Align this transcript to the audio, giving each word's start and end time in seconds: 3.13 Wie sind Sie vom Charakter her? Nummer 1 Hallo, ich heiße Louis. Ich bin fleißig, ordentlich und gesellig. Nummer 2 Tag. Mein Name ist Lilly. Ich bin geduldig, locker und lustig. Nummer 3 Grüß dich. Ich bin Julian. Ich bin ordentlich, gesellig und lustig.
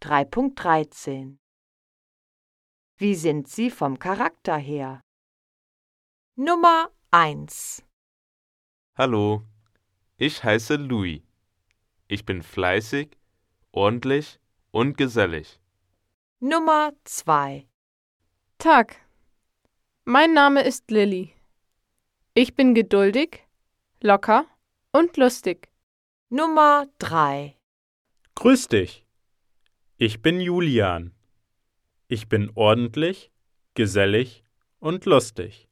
3.13 0.00 1.38
Wie 2.98 3.16
sind 3.16 3.48
Sie 3.48 3.68
vom 3.68 3.98
Charakter 3.98 4.56
her? 4.56 5.00
Nummer 6.36 6.92
1 7.10 7.82
Hallo, 8.94 9.42
ich 10.16 10.44
heiße 10.44 10.76
Louis. 10.76 11.22
Ich 12.06 12.24
bin 12.24 12.44
fleißig, 12.44 13.18
ordentlich 13.72 14.38
und 14.70 14.96
gesellig. 14.96 15.58
Nummer 16.38 16.92
2 17.02 17.66
Tag. 18.58 18.96
Mein 20.04 20.32
Name 20.32 20.62
ist 20.62 20.92
Lilly. 20.92 21.34
Ich 22.34 22.54
bin 22.54 22.72
geduldig, 22.74 23.44
locker 24.00 24.46
und 24.92 25.16
lustig. 25.16 25.68
Nummer 26.28 26.86
3 26.98 27.56
Grüß 28.36 28.68
dich. 28.68 29.07
Ich 30.00 30.22
bin 30.22 30.40
Julian. 30.40 31.12
Ich 32.06 32.28
bin 32.28 32.52
ordentlich, 32.54 33.32
gesellig 33.74 34.44
und 34.78 35.06
lustig. 35.06 35.67